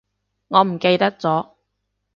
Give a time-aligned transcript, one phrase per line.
[0.47, 1.49] 我唔記得咗